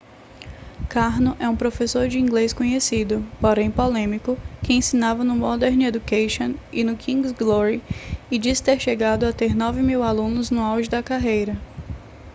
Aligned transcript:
karno 0.89 1.37
é 1.39 1.47
um 1.47 1.55
professor 1.55 2.07
de 2.07 2.17
inglês 2.17 2.53
conhecido 2.53 3.23
porém 3.39 3.69
polêmico 3.69 4.35
que 4.65 4.73
ensinava 4.73 5.23
no 5.23 5.35
modern 5.35 5.79
education 5.83 6.55
e 6.73 6.83
no 6.83 6.97
king's 6.97 7.31
glory 7.31 7.83
e 8.31 8.39
disse 8.39 8.63
ter 8.63 8.79
chegado 8.79 9.25
a 9.25 9.31
ter 9.31 9.55
9 9.55 9.83
mil 9.83 10.01
alunos 10.01 10.49
no 10.49 10.59
auge 10.61 10.89
da 10.89 11.03
carreira 11.03 11.55